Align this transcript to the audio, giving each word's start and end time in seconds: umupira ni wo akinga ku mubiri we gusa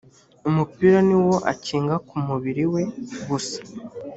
umupira 0.49 0.97
ni 1.07 1.17
wo 1.25 1.35
akinga 1.51 1.95
ku 2.07 2.15
mubiri 2.27 2.63
we 2.73 2.81
gusa 3.27 3.59